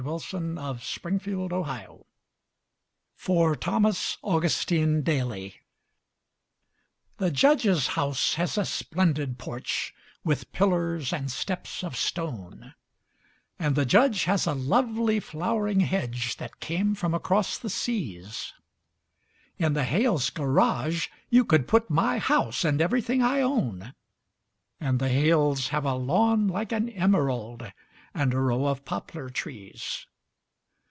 [0.03, 2.01] The Snowman in the Yard
[3.15, 5.61] (For Thomas Augustine Daly)
[7.17, 9.93] The Judge's house has a splendid porch,
[10.23, 12.73] with pillars and steps of stone,
[13.59, 18.53] And the Judge has a lovely flowering hedge that came from across the seas;
[19.59, 23.93] In the Hales' garage you could put my house and everything I own,
[24.79, 27.71] And the Hales have a lawn like an emerald
[28.13, 30.05] and a row of poplar trees.